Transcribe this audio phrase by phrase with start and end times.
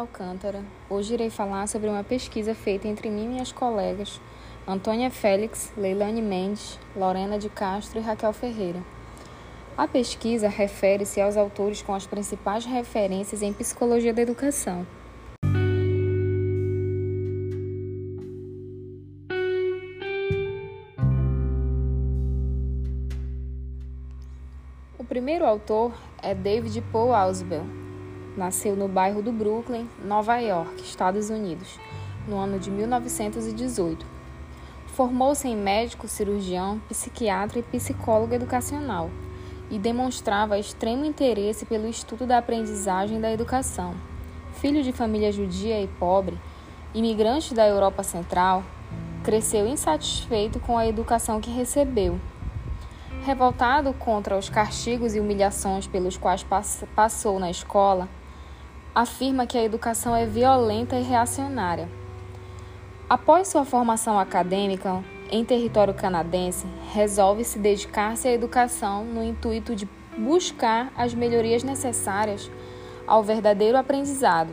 [0.00, 0.64] Alcântara.
[0.88, 4.20] Hoje irei falar sobre uma pesquisa feita entre mim e minhas colegas
[4.66, 8.80] Antônia Félix, Leilane Mendes, Lorena de Castro e Raquel Ferreira.
[9.76, 14.86] A pesquisa refere-se aos autores com as principais referências em psicologia da educação.
[24.98, 25.92] O primeiro autor
[26.22, 27.79] é David Paul Ausubel.
[28.36, 31.78] Nasceu no bairro do Brooklyn, Nova York, Estados Unidos,
[32.28, 34.06] no ano de 1918.
[34.86, 39.10] Formou-se em médico, cirurgião, psiquiatra e psicólogo educacional
[39.70, 43.94] e demonstrava extremo interesse pelo estudo da aprendizagem da educação.
[44.54, 46.38] Filho de família judia e pobre,
[46.94, 48.62] imigrante da Europa Central,
[49.22, 52.18] cresceu insatisfeito com a educação que recebeu
[53.22, 56.44] Revoltado contra os castigos e humilhações pelos quais
[56.96, 58.08] passou na escola,
[58.94, 61.88] afirma que a educação é violenta e reacionária.
[63.08, 69.88] Após sua formação acadêmica em território canadense, resolve se dedicar-se à educação no intuito de
[70.16, 72.50] buscar as melhorias necessárias
[73.06, 74.50] ao verdadeiro aprendizado.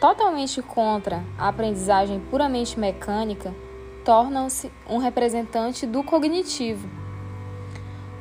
[0.00, 3.54] Totalmente contra a aprendizagem puramente mecânica,
[4.04, 6.88] torna-se um representante do cognitivo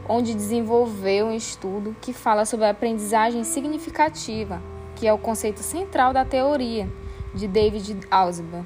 [0.07, 4.61] onde desenvolveu um estudo que fala sobre a aprendizagem significativa,
[4.95, 6.89] que é o conceito central da teoria
[7.33, 8.65] de David Ausubel,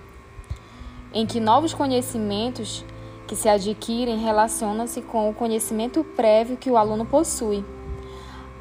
[1.14, 2.86] em que novos conhecimentos
[3.28, 7.66] que se adquirem relacionam-se com o conhecimento prévio que o aluno possui.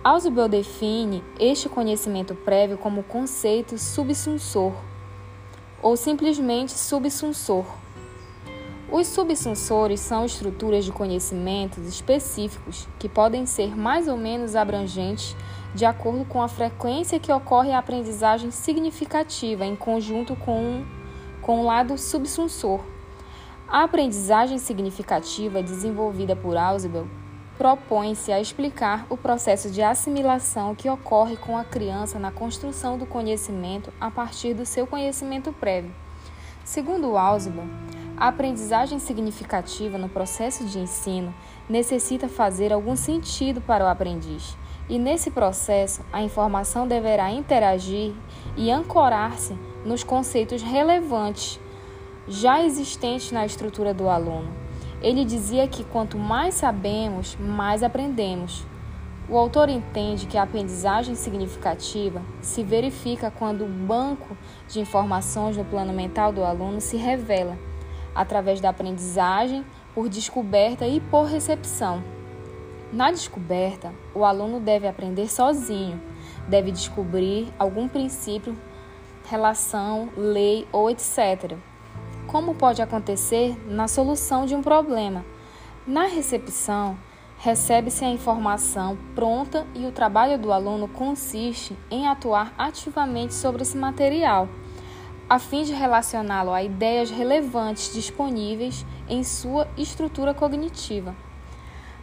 [0.02, 4.72] Ausubel define este conhecimento prévio como conceito subsunsor
[5.82, 7.66] ou simplesmente subsunsor
[8.90, 15.36] os subsensores são estruturas de conhecimentos específicos que podem ser mais ou menos abrangentes
[15.74, 20.84] de acordo com a frequência que ocorre a aprendizagem significativa em conjunto com,
[21.40, 22.80] com o lado subsensor.
[23.68, 27.06] A aprendizagem significativa desenvolvida por Ausubel
[27.58, 33.04] propõe-se a explicar o processo de assimilação que ocorre com a criança na construção do
[33.04, 35.90] conhecimento a partir do seu conhecimento prévio.
[36.64, 37.64] Segundo Ausubel,
[38.16, 41.34] a aprendizagem significativa no processo de ensino
[41.68, 44.56] necessita fazer algum sentido para o aprendiz,
[44.88, 48.12] e nesse processo a informação deverá interagir
[48.56, 51.60] e ancorar-se nos conceitos relevantes
[52.26, 54.48] já existentes na estrutura do aluno.
[55.00, 58.66] Ele dizia que quanto mais sabemos, mais aprendemos.
[59.28, 65.64] O autor entende que a aprendizagem significativa se verifica quando o banco de informações no
[65.64, 67.56] plano mental do aluno se revela
[68.14, 72.17] através da aprendizagem, por descoberta e por recepção.
[72.92, 76.00] Na descoberta, o aluno deve aprender sozinho,
[76.48, 78.56] deve descobrir algum princípio,
[79.28, 81.56] relação, lei ou etc.
[82.26, 85.24] Como pode acontecer na solução de um problema?
[85.86, 86.98] Na recepção,
[87.38, 93.76] recebe-se a informação pronta e o trabalho do aluno consiste em atuar ativamente sobre esse
[93.76, 94.48] material
[95.28, 101.14] a fim de relacioná-lo a ideias relevantes disponíveis em sua estrutura cognitiva.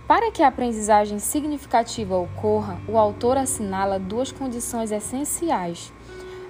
[0.08, 5.92] Para que a aprendizagem significativa ocorra, o autor assinala duas condições essenciais.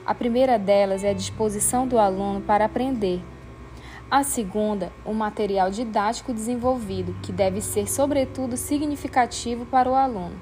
[0.05, 3.23] A primeira delas é a disposição do aluno para aprender.
[4.11, 10.35] A segunda, o material didático desenvolvido, que deve ser, sobretudo, significativo para o aluno.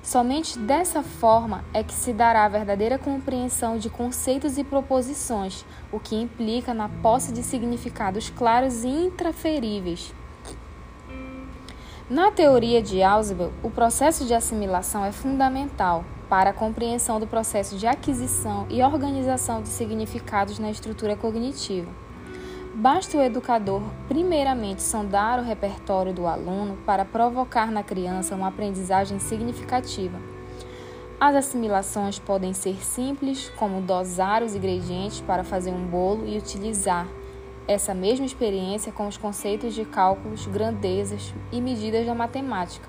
[0.00, 5.98] Somente dessa forma é que se dará a verdadeira compreensão de conceitos e proposições, o
[5.98, 10.14] que implica na posse de significados claros e intraferíveis.
[12.10, 17.76] Na teoria de Ausubel, o processo de assimilação é fundamental para a compreensão do processo
[17.76, 21.90] de aquisição e organização de significados na estrutura cognitiva.
[22.74, 29.18] Basta o educador, primeiramente, sondar o repertório do aluno para provocar na criança uma aprendizagem
[29.18, 30.18] significativa.
[31.20, 37.06] As assimilações podem ser simples, como dosar os ingredientes para fazer um bolo e utilizar
[37.68, 42.88] essa mesma experiência com os conceitos de cálculos, grandezas e medidas da matemática.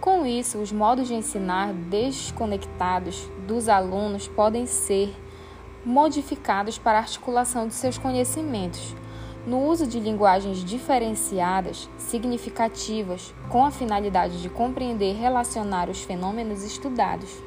[0.00, 5.12] Com isso, os modos de ensinar desconectados dos alunos podem ser
[5.84, 8.94] modificados para a articulação de seus conhecimentos,
[9.44, 16.62] no uso de linguagens diferenciadas, significativas, com a finalidade de compreender e relacionar os fenômenos
[16.62, 17.42] estudados.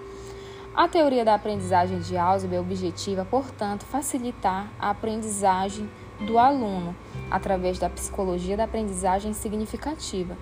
[0.73, 5.89] A teoria da aprendizagem de Ausubel objetiva, portanto, facilitar a aprendizagem
[6.21, 6.95] do aluno
[7.29, 10.37] através da psicologia da aprendizagem significativa.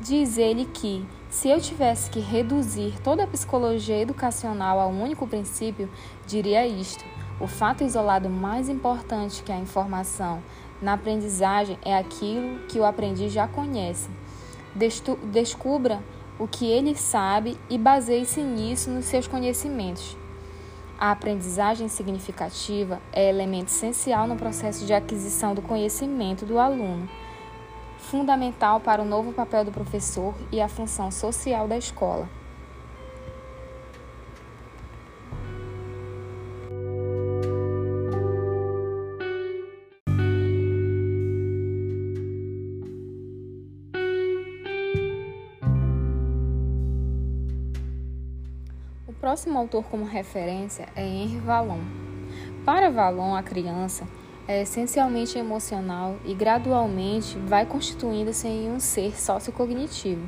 [0.00, 5.26] Diz ele que, Se eu tivesse que reduzir toda a psicologia educacional a um único
[5.26, 5.88] princípio,
[6.26, 7.04] diria isto:
[7.40, 10.42] o fato isolado mais importante que a informação
[10.80, 14.10] na aprendizagem é aquilo que o aprendiz já conhece.
[15.32, 16.02] Descubra
[16.38, 20.16] o que ele sabe e baseie-se nisso nos seus conhecimentos.
[21.04, 27.06] A aprendizagem significativa é elemento essencial no processo de aquisição do conhecimento do aluno
[27.98, 32.26] fundamental para o novo papel do professor e a função social da escola.
[49.34, 51.80] Próximo autor como referência é Henri Vallon.
[52.64, 54.06] Para Vallon, a criança
[54.46, 60.24] é essencialmente emocional e gradualmente vai constituindo-se em um ser sociocognitivo.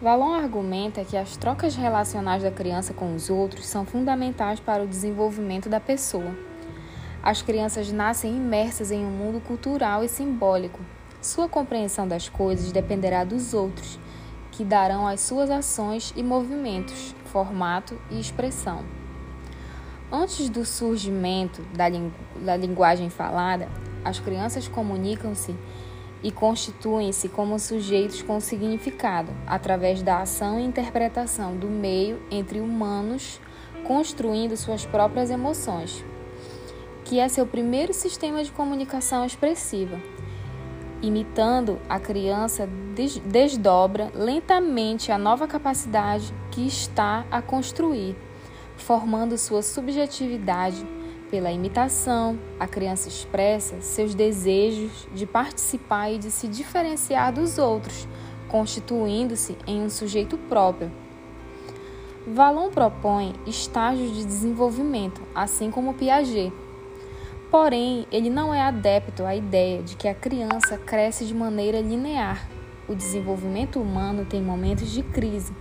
[0.00, 4.88] Valon argumenta que as trocas relacionais da criança com os outros são fundamentais para o
[4.88, 6.34] desenvolvimento da pessoa.
[7.22, 10.80] As crianças nascem imersas em um mundo cultural e simbólico.
[11.20, 13.98] Sua compreensão das coisas dependerá dos outros,
[14.50, 18.84] que darão às suas ações e movimentos formato e expressão.
[20.10, 22.12] Antes do surgimento da, lingu
[22.44, 23.68] da linguagem falada,
[24.04, 25.56] as crianças comunicam-se
[26.22, 33.40] e constituem-se como sujeitos com significado, através da ação e interpretação do meio entre humanos,
[33.84, 36.04] construindo suas próprias emoções,
[37.04, 39.98] que é seu primeiro sistema de comunicação expressiva.
[41.02, 42.68] Imitando, a criança
[43.26, 48.16] desdobra lentamente a nova capacidade que está a construir
[48.82, 50.84] formando sua subjetividade
[51.30, 58.06] pela imitação, a criança expressa seus desejos de participar e de se diferenciar dos outros,
[58.48, 60.92] constituindo-se em um sujeito próprio.
[62.26, 66.52] Valon propõe estágios de desenvolvimento, assim como Piaget.
[67.52, 72.48] Porém, ele não é adepto à ideia de que a criança cresce de maneira linear.
[72.88, 75.54] O desenvolvimento humano tem momentos de crise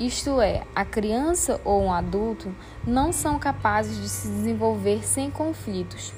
[0.00, 2.54] isto é, a criança ou um adulto
[2.86, 6.12] não são capazes de se desenvolver sem conflitos.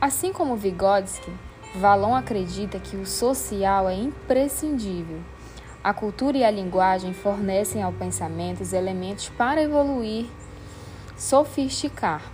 [0.00, 1.30] Assim como Vygotsky,
[1.74, 5.20] Valon acredita que o social é imprescindível.
[5.82, 10.24] A cultura e a linguagem fornecem ao pensamento os elementos para evoluir,
[11.14, 12.33] sofisticar.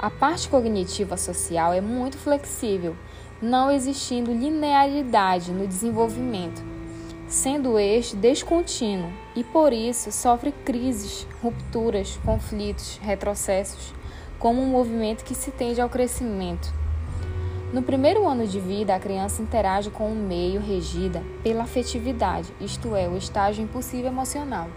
[0.00, 2.96] A parte cognitiva social é muito flexível,
[3.40, 6.70] não existindo linearidade no desenvolvimento
[7.30, 13.94] sendo este descontínuo e por isso sofre crises, rupturas, conflitos, retrocessos,
[14.36, 16.74] como um movimento que se tende ao crescimento.
[17.72, 22.52] No primeiro ano de vida, a criança interage com o um meio regida pela afetividade,
[22.60, 24.68] isto é, o estágio impulsivo emocional.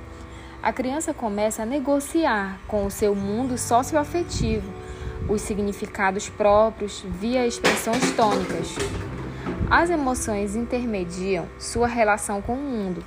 [0.62, 4.83] A criança começa a negociar com o seu mundo socioafetivo
[5.30, 8.76] os significados próprios via expressões tônicas,
[9.70, 13.04] as emoções intermediam sua relação com o mundo.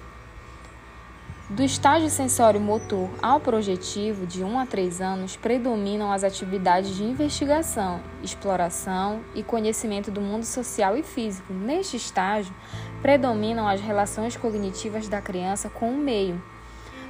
[1.49, 8.01] Do estágio sensório-motor ao projetivo, de 1 a 3 anos, predominam as atividades de investigação,
[8.21, 11.53] exploração e conhecimento do mundo social e físico.
[11.53, 12.53] Neste estágio,
[13.01, 16.43] predominam as relações cognitivas da criança com o meio.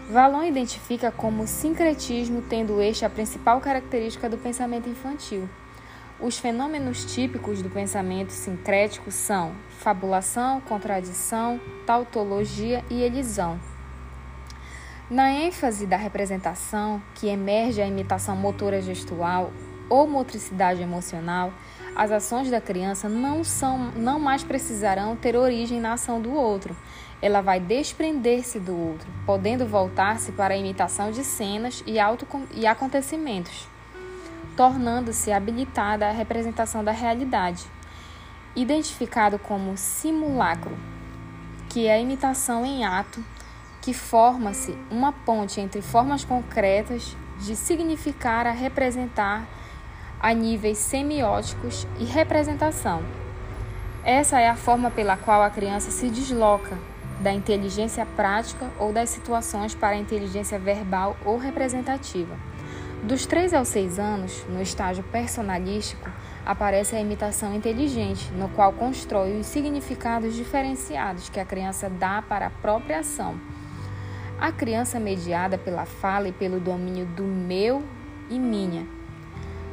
[0.08, 5.48] Valon identifica como sincretismo, tendo este a principal característica do pensamento infantil.
[6.20, 13.58] Os fenômenos típicos do pensamento sincrético são fabulação, contradição, tautologia e elisão.
[15.10, 19.52] Na ênfase da representação, que emerge a imitação motora gestual
[19.88, 21.52] ou motricidade emocional,
[21.96, 26.76] as ações da criança não, são, não mais precisarão ter origem na ação do outro.
[27.20, 31.96] Ela vai desprender-se do outro, podendo voltar-se para a imitação de cenas e,
[32.54, 33.68] e acontecimentos
[34.56, 37.64] tornando-se habilitada à representação da realidade,
[38.56, 40.76] identificado como simulacro,
[41.68, 43.22] que é a imitação em ato,
[43.82, 49.46] que forma-se uma ponte entre formas concretas de significar a representar
[50.18, 53.02] a níveis semióticos e representação.
[54.02, 56.78] Essa é a forma pela qual a criança se desloca
[57.20, 62.36] da inteligência prática ou das situações para a inteligência verbal ou representativa.
[63.02, 66.10] Dos 3 aos 6 anos, no estágio personalístico,
[66.44, 72.46] aparece a imitação inteligente, no qual constrói os significados diferenciados que a criança dá para
[72.46, 73.38] a própria ação.
[74.38, 77.82] A criança mediada pela fala e pelo domínio do meu
[78.28, 78.86] e minha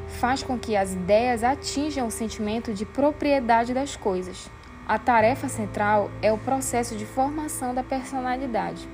[0.08, 4.50] faz com que as ideias atinjam o sentimento de propriedade das coisas.
[4.86, 8.88] A tarefa central é o processo de formação da personalidade.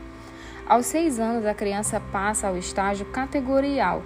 [0.67, 4.03] Aos seis anos, a criança passa ao estágio categorial,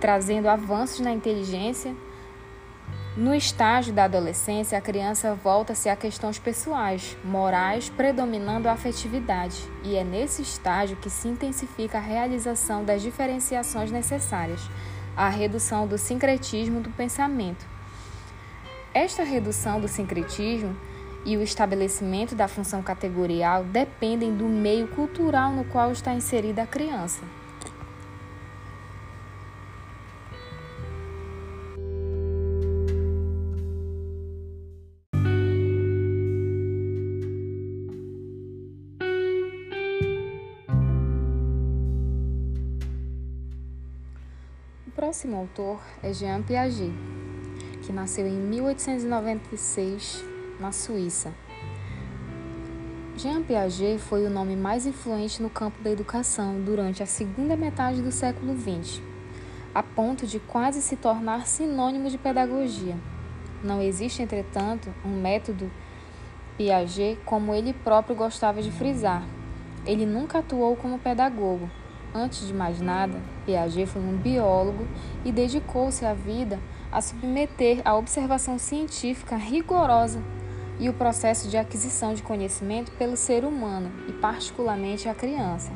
[0.00, 1.92] trazendo avanços na inteligência.
[3.16, 9.96] No estágio da adolescência, a criança volta-se a questões pessoais, morais, predominando a afetividade, e
[9.96, 14.70] é nesse estágio que se intensifica a realização das diferenciações necessárias,
[15.16, 17.66] a redução do sincretismo do pensamento.
[18.92, 20.76] Esta redução do sincretismo
[21.24, 26.66] e o estabelecimento da função categorial dependem do meio cultural no qual está inserida a
[26.66, 27.22] criança.
[45.14, 46.92] próximo autor é Jean Piaget,
[47.82, 51.32] que nasceu em 1896 na Suíça.
[53.16, 58.02] Jean Piaget foi o nome mais influente no campo da educação durante a segunda metade
[58.02, 59.00] do século XX,
[59.74, 62.96] a ponto de quase se tornar sinônimo de pedagogia.
[63.62, 65.70] Não existe, entretanto, um método
[66.56, 69.22] Piaget como ele próprio gostava de frisar.
[69.86, 71.68] Ele nunca atuou como pedagogo,
[72.16, 74.86] Antes de mais nada, Piaget foi um biólogo
[75.24, 76.60] e dedicou-se a vida
[76.92, 80.22] a submeter a observação científica rigorosa
[80.78, 85.72] e o processo de aquisição de conhecimento pelo ser humano e, particularmente, a criança.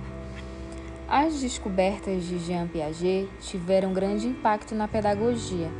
[1.09, 5.71] As descobertas de Jean Piaget tiveram grande impacto na pedagogia,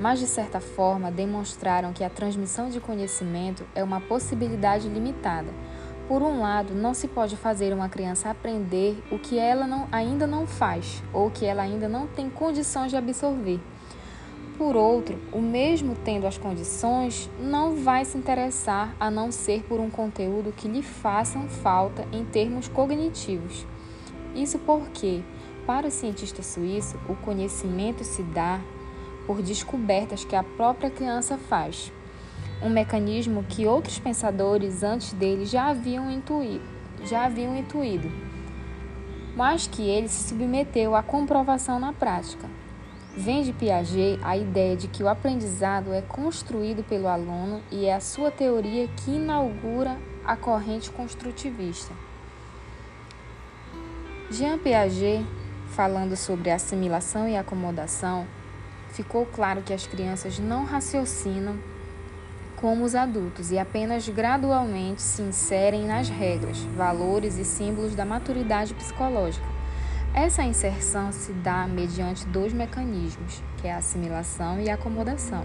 [0.00, 5.52] mas de certa forma demonstraram que a transmissão de conhecimento é uma possibilidade limitada
[6.08, 10.26] por um lado, não se pode fazer uma criança aprender o que ela não, ainda
[10.26, 13.60] não faz ou que ela ainda não tem condições de absorver.
[14.58, 19.78] Por outro, o mesmo tendo as condições, não vai se interessar a não ser por
[19.78, 23.64] um conteúdo que lhe façam falta em termos cognitivos.
[24.34, 25.22] Isso porque,
[25.64, 28.60] para o cientista suíço, o conhecimento se dá
[29.28, 31.92] por descobertas que a própria criança faz
[32.60, 36.64] um mecanismo que outros pensadores antes dele já haviam intuído,
[37.04, 38.10] já haviam intuído,
[39.36, 42.48] mas que ele se submeteu à comprovação na prática.
[43.20, 47.92] Vem de Piaget a ideia de que o aprendizado é construído pelo aluno e é
[47.92, 51.92] a sua teoria que inaugura a corrente construtivista.
[54.30, 55.26] Jean Piaget,
[55.66, 58.24] falando sobre assimilação e acomodação,
[58.90, 61.58] ficou claro que as crianças não raciocinam
[62.54, 68.74] como os adultos e apenas gradualmente se inserem nas regras, valores e símbolos da maturidade
[68.74, 69.57] psicológica.
[70.20, 75.44] Essa inserção se dá mediante dois mecanismos, que é a assimilação e a acomodação.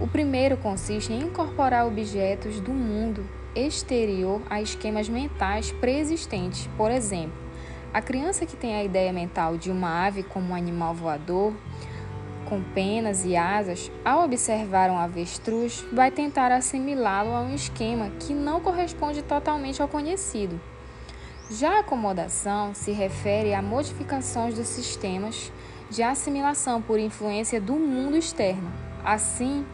[0.00, 3.22] O primeiro consiste em incorporar objetos do mundo
[3.54, 6.70] exterior a esquemas mentais preexistentes.
[6.74, 7.34] Por exemplo,
[7.92, 11.52] a criança que tem a ideia mental de uma ave como um animal voador
[12.46, 18.32] com penas e asas, ao observar um avestruz, vai tentar assimilá-lo a um esquema que
[18.32, 20.58] não corresponde totalmente ao conhecido.
[21.50, 25.52] Já a acomodação se refere a modificações dos sistemas
[25.90, 28.72] de assimilação por influência do mundo externo.
[29.04, 29.66] Assim,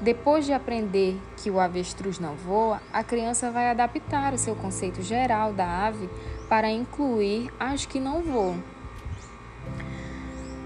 [0.00, 5.02] depois de aprender que o avestruz não voa, a criança vai adaptar o seu conceito
[5.02, 6.08] geral da ave
[6.48, 8.62] para incluir as que não voam.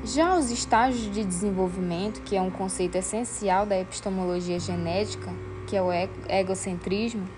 [0.05, 5.31] Já os estágios de desenvolvimento, que é um conceito essencial da epistemologia genética,
[5.67, 5.91] que é o
[6.29, 7.29] egocentrismo,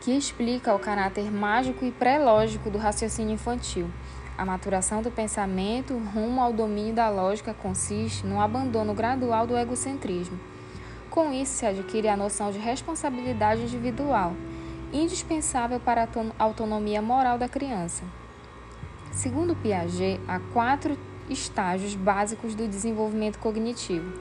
[0.00, 3.90] que explica o caráter mágico e pré-lógico do raciocínio infantil.
[4.36, 10.38] A maturação do pensamento rumo ao domínio da lógica consiste no abandono gradual do egocentrismo.
[11.10, 14.34] Com isso, se adquire a noção de responsabilidade individual,
[14.92, 16.08] indispensável para a
[16.44, 18.04] autonomia moral da criança.
[19.10, 20.96] Segundo Piaget, há quatro
[21.28, 24.12] estágios básicos do desenvolvimento cognitivo.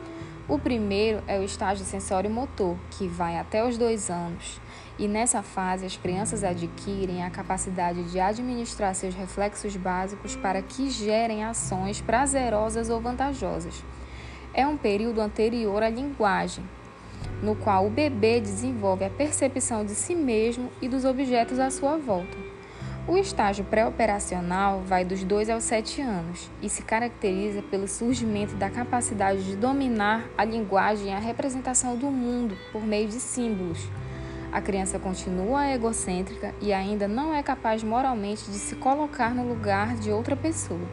[0.48, 4.60] O primeiro é o estágio sensório-motor, que vai até os dois anos,
[5.00, 10.89] e nessa fase as crianças adquirem a capacidade de administrar seus reflexos básicos para que
[10.89, 13.84] gerem ações prazerosas ou vantajosas.
[14.54, 16.63] É um período anterior à linguagem,
[17.44, 21.98] no qual o bebê desenvolve a percepção de si mesmo e dos objetos à sua
[21.98, 22.38] volta.
[23.08, 28.70] O estágio pré-operacional vai dos 2 aos 7 anos e se caracteriza pelo surgimento da
[28.70, 33.80] capacidade de dominar a linguagem e a representação do mundo por meio de símbolos.
[34.51, 39.96] A criança continua egocêntrica e ainda não é capaz moralmente de se colocar no lugar
[39.96, 40.88] de outra pessoa.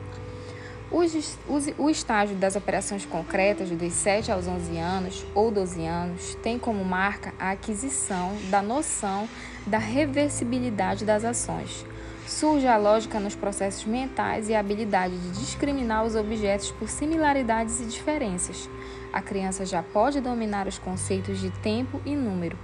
[1.78, 6.84] O estágio das operações concretas dos 7 aos 11 anos ou 12 anos tem como
[6.84, 9.28] marca a aquisição da noção
[9.66, 11.84] da reversibilidade das ações
[12.26, 17.80] Surge a lógica nos processos mentais e a habilidade de discriminar os objetos por similaridades
[17.80, 18.68] e diferenças.
[19.12, 22.56] A criança já pode dominar os conceitos de tempo e número.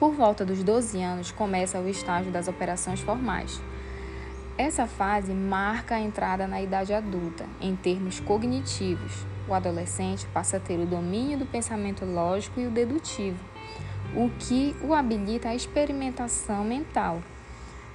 [0.00, 3.60] Por volta dos 12 anos começa o estágio das operações formais.
[4.56, 9.12] Essa fase marca a entrada na idade adulta, em termos cognitivos.
[9.46, 13.44] O adolescente passa a ter o domínio do pensamento lógico e o dedutivo,
[14.16, 17.22] o que o habilita à experimentação mental.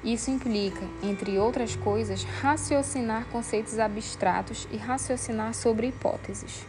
[0.04, 6.68] Isso implica, entre outras coisas, raciocinar conceitos abstratos e raciocinar sobre hipóteses.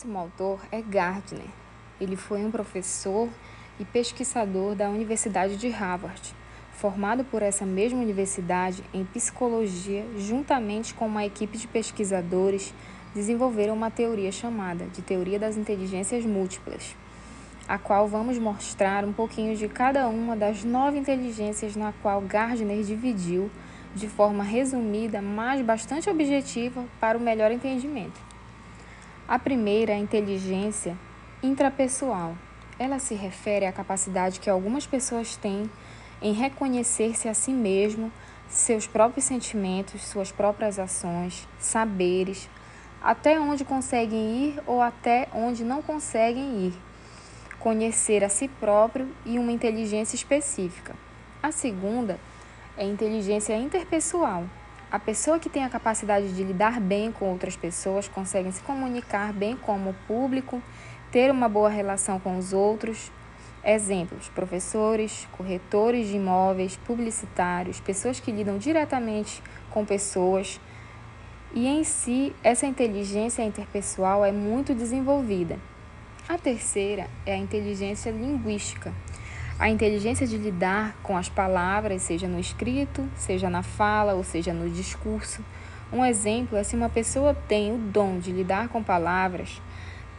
[0.00, 1.44] Próximo autor é Gardner.
[2.00, 3.28] Ele foi um professor
[3.78, 6.34] e pesquisador da Universidade de Harvard,
[6.72, 12.72] formado por essa mesma universidade em psicologia, juntamente com uma equipe de pesquisadores,
[13.14, 16.96] desenvolveram uma teoria chamada de Teoria das Inteligências Múltiplas,
[17.68, 22.82] a qual vamos mostrar um pouquinho de cada uma das nove inteligências na qual Gardner
[22.82, 23.50] dividiu
[23.94, 28.29] de forma resumida, mas bastante objetiva para o melhor entendimento.
[29.30, 30.98] A primeira é a inteligência
[31.40, 32.34] intrapessoal.
[32.76, 35.70] Ela se refere à capacidade que algumas pessoas têm
[36.20, 38.10] em reconhecer-se a si mesmo,
[38.48, 42.50] seus próprios sentimentos, suas próprias ações, saberes,
[43.00, 46.74] até onde conseguem ir ou até onde não conseguem ir.
[47.60, 50.96] Conhecer a si próprio e uma inteligência específica.
[51.40, 52.18] A segunda
[52.76, 54.42] é a inteligência interpessoal.
[54.90, 59.32] A pessoa que tem a capacidade de lidar bem com outras pessoas consegue se comunicar
[59.32, 60.60] bem como público,
[61.12, 63.12] ter uma boa relação com os outros.
[63.64, 70.60] Exemplos: professores, corretores de imóveis, publicitários, pessoas que lidam diretamente com pessoas.
[71.54, 75.56] E em si, essa inteligência interpessoal é muito desenvolvida.
[76.28, 78.92] A terceira é a inteligência linguística
[79.60, 84.54] a inteligência de lidar com as palavras, seja no escrito, seja na fala ou seja
[84.54, 85.44] no discurso.
[85.92, 89.60] Um exemplo é se uma pessoa tem o dom de lidar com palavras,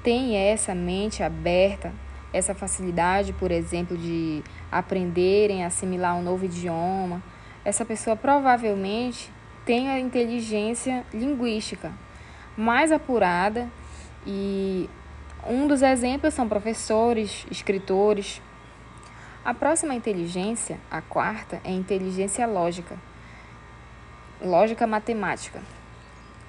[0.04, 1.92] tem essa mente aberta,
[2.32, 7.24] essa facilidade, por exemplo, de aprenderem, assimilar um novo idioma,
[7.66, 9.32] essa pessoa provavelmente
[9.66, 11.92] tem a inteligência linguística
[12.56, 13.68] mais apurada
[14.26, 14.88] e
[15.48, 18.40] um dos exemplos são professores, escritores,
[19.44, 22.96] a próxima inteligência, a quarta, é a inteligência lógica,
[24.40, 25.60] lógica matemática.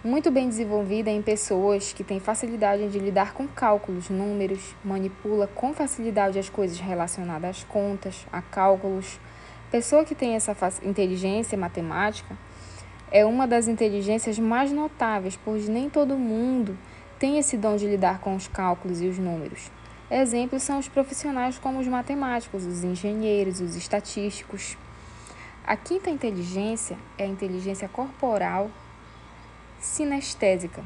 [0.05, 5.73] Muito bem desenvolvida em pessoas que têm facilidade de lidar com cálculos, números, manipula com
[5.73, 9.19] facilidade as coisas relacionadas às contas, a cálculos.
[9.71, 12.37] Pessoa que tem essa inteligência matemática
[13.11, 16.77] é uma das inteligências mais notáveis, pois nem todo mundo
[17.19, 19.71] tem esse dom de lidar com os cálculos e os números.
[20.14, 24.77] Exemplos são os profissionais como os matemáticos, os engenheiros, os estatísticos.
[25.66, 28.70] A quinta inteligência é a inteligência corporal
[29.81, 30.85] sinestésica.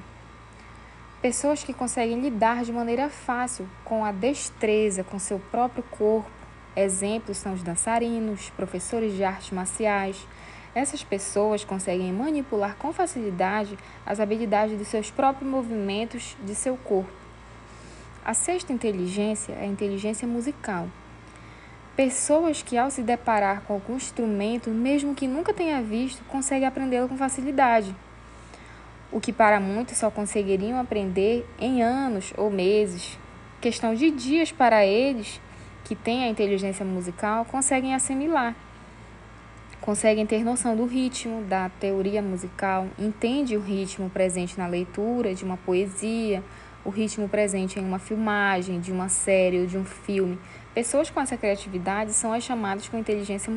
[1.21, 6.31] Pessoas que conseguem lidar de maneira fácil com a destreza com seu próprio corpo.
[6.77, 10.25] Exemplos são os dançarinos, professores de artes marciais.
[10.73, 17.26] Essas pessoas conseguem manipular com facilidade as habilidades dos seus próprios movimentos de seu corpo.
[18.27, 20.89] A sexta inteligência é a inteligência musical.
[21.95, 27.09] Pessoas que, ao se deparar com algum instrumento, mesmo que nunca tenha visto, conseguem aprendê-lo
[27.09, 27.95] com facilidade.
[29.13, 33.17] O que para muitos só conseguiriam aprender em anos ou meses.
[33.61, 35.41] Questão de dias para eles,
[35.85, 38.57] que têm a inteligência musical, conseguem assimilar.
[39.81, 45.45] Conseguem ter noção do ritmo, da teoria musical, entende o ritmo presente na leitura de
[45.45, 46.43] uma poesia,
[46.87, 50.39] o ritmo presente em uma filmagem, de uma série ou de um filme.
[50.73, 53.53] Pessoas com essa criatividade são as chamadas com inteligência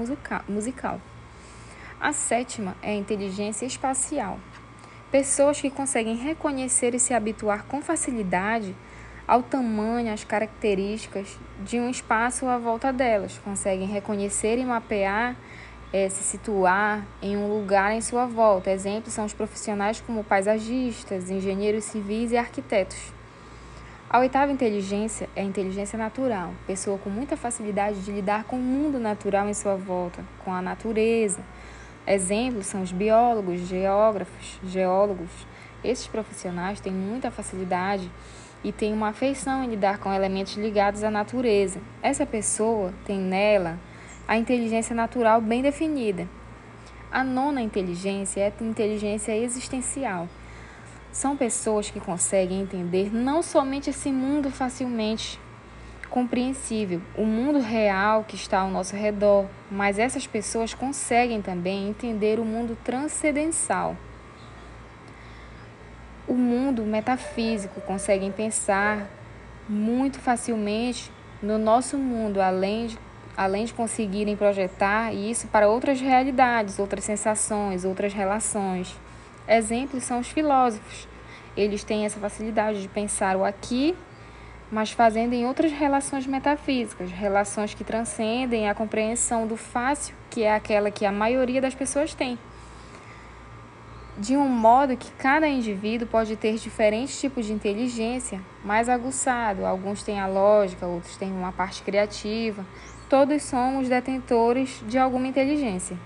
[0.47, 0.99] musical.
[2.01, 4.39] A sétima é a inteligência espacial.
[5.11, 8.75] Pessoas que conseguem reconhecer e se habituar com facilidade
[9.27, 15.35] ao tamanho, às características de um espaço à volta delas, conseguem reconhecer e mapear,
[15.93, 18.71] é, se situar em um lugar em sua volta.
[18.71, 23.18] Exemplos são os profissionais como paisagistas, engenheiros civis e arquitetos.
[24.11, 28.59] A oitava inteligência é a inteligência natural, pessoa com muita facilidade de lidar com o
[28.59, 31.41] mundo natural em sua volta, com a natureza.
[32.07, 35.29] Exemplos são os biólogos, geógrafos, geólogos.
[35.83, 38.09] Esses profissionais têm muita facilidade
[38.63, 41.79] e têm uma afeição em lidar com elementos ligados à natureza.
[42.01, 43.77] Essa pessoa tem nela
[44.27, 46.27] a inteligência natural bem definida.
[47.11, 50.27] A nona inteligência é a inteligência existencial
[51.11, 55.39] São pessoas que conseguem entender não somente esse mundo facilmente
[56.09, 62.39] compreensível, o mundo real que está ao nosso redor, mas essas pessoas conseguem também entender
[62.39, 63.95] o mundo transcendental.
[66.27, 69.07] O mundo metafísico conseguem pensar
[69.67, 72.99] muito facilmente no nosso mundo, além de,
[73.35, 78.95] além de conseguirem projetar isso para outras realidades, outras sensações, outras relações.
[79.49, 81.07] Exemplos são os filósofos.
[81.57, 83.97] Eles têm essa facilidade de pensar o aqui
[84.71, 90.53] mas fazendo em outras relações metafísicas, relações que transcendem a compreensão do fácil, que é
[90.53, 92.37] aquela que a maioria das pessoas tem.
[94.17, 100.03] De um modo que cada indivíduo pode ter diferentes tipos de inteligência, mais aguçado, alguns
[100.03, 102.65] têm a lógica, outros têm uma parte criativa.
[103.09, 105.97] Todos somos detentores de alguma inteligência.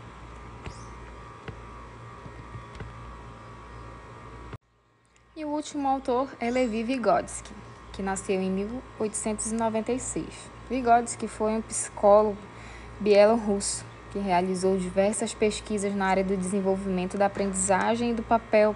[5.44, 7.52] E o último autor é Levi Vygotsky
[7.92, 10.26] que nasceu em 1896.
[10.70, 12.38] Vygotsky foi um psicólogo
[12.98, 18.74] bielorrusso que realizou diversas pesquisas na área do desenvolvimento da aprendizagem e do papel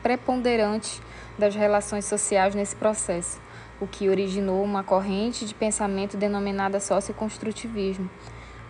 [0.00, 1.02] preponderante
[1.36, 3.40] das relações sociais nesse processo,
[3.80, 8.08] o que originou uma corrente de pensamento denominada socioconstrutivismo.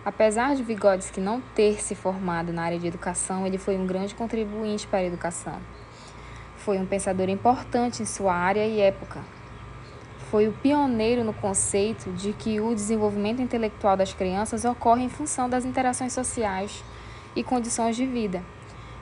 [0.03, 4.15] Apesar de Vygotsky não ter se formado na área de educação, ele foi um grande
[4.15, 5.61] contribuinte para a educação.
[6.65, 9.21] Foi um pensador importante em sua área e época,
[10.35, 15.47] foi o pioneiro no conceito de que o desenvolvimento intelectual das crianças ocorre em função
[15.47, 16.83] das interações sociais
[17.35, 18.43] e condições de vida.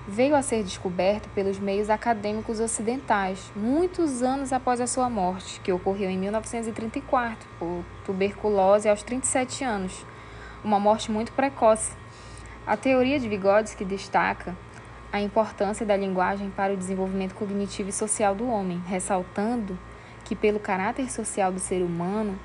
[0.07, 5.71] Veio a ser descoberto pelos meios acadêmicos ocidentais, muitos anos após a sua morte, que
[5.71, 10.05] ocorreu em 1934, por tuberculose aos 37 anos,
[10.63, 11.93] uma morte muito precoce.
[12.67, 14.55] A teoria de Vygotsky destaca
[15.13, 19.77] a importância da linguagem para o desenvolvimento cognitivo e social do homem, ressaltando
[20.25, 22.35] que, pelo caráter social do ser humano,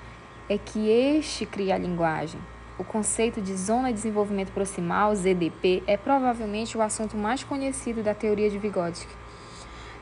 [0.51, 2.39] é que este cria a linguagem.
[2.79, 8.13] O conceito de Zona de Desenvolvimento Proximal, ZDP, é provavelmente o assunto mais conhecido da
[8.13, 9.15] teoria de Vygotsky.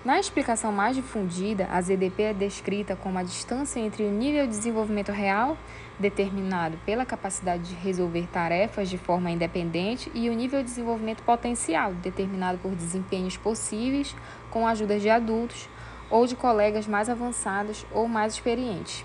[0.07, 4.51] Na explicação mais difundida, a ZDP é descrita como a distância entre o nível de
[4.51, 5.59] desenvolvimento real,
[5.99, 11.93] determinado pela capacidade de resolver tarefas de forma independente, e o nível de desenvolvimento potencial,
[11.95, 14.15] determinado por desempenhos possíveis
[14.49, 15.69] com a ajuda de adultos,
[16.09, 19.05] ou de colegas mais avançados ou mais experientes.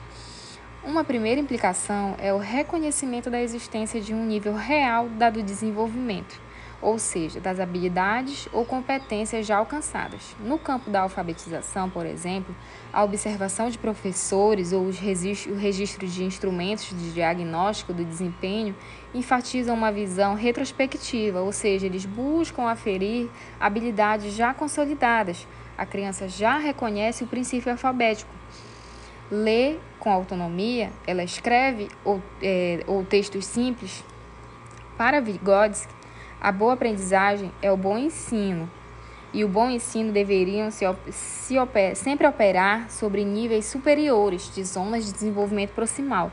[0.84, 6.40] Uma primeira implicação é o reconhecimento da existência de um nível real dado desenvolvimento,
[6.82, 10.36] ou seja, das habilidades ou competências já alcançadas.
[10.39, 12.56] No campo da alfabetização, por exemplo,
[12.91, 18.76] a observação de professores ou o registro de instrumentos de diagnóstico do desempenho
[19.13, 25.46] enfatizam uma visão retrospectiva, ou seja, eles buscam aferir habilidades já consolidadas
[25.82, 28.32] a criança já reconhece o princípio alfabético.
[29.32, 34.04] Lê com autonomia, ela escreve ou, é, ou textos simples.
[34.96, 35.91] Para Vygotsky,
[36.41, 38.67] a boa aprendizagem é o bom ensino,
[39.32, 41.56] e o bom ensino deveriam se, se
[41.95, 46.32] sempre operar sobre níveis superiores de zonas de desenvolvimento proximal.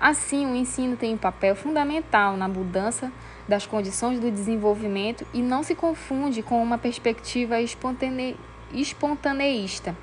[0.00, 3.12] Assim, o ensino tem um papel fundamental na mudança
[3.46, 8.34] das condições do desenvolvimento e não se confunde com uma perspectiva espontânea
[8.72, 9.94] espontaneísta,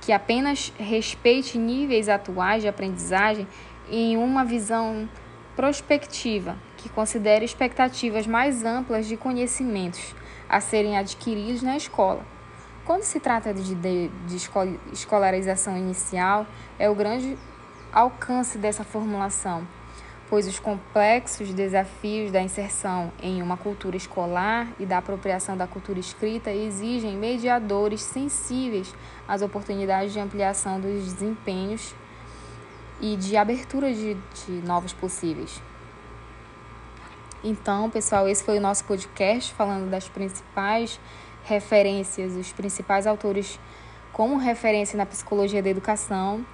[0.00, 3.46] que apenas respeite níveis atuais de aprendizagem
[3.88, 5.08] em uma visão
[5.54, 10.14] prospectiva, que considere expectativas mais amplas de conhecimentos
[10.48, 12.24] a serem adquiridos na escola.
[12.84, 14.36] Quando se trata de, de, de
[14.92, 16.46] escolarização inicial,
[16.78, 17.36] é o grande
[17.92, 19.66] alcance dessa formulação
[20.28, 26.00] pois os complexos desafios da inserção em uma cultura escolar e da apropriação da cultura
[26.00, 28.92] escrita exigem mediadores sensíveis
[29.28, 31.94] às oportunidades de ampliação dos desempenhos
[33.00, 35.60] e de abertura de, de novos possíveis.
[37.48, 40.98] Então, pessoal, esse foi o nosso podcast falando das principais
[41.44, 43.60] referências, os principais autores
[44.12, 46.44] como referência na psicologia da educação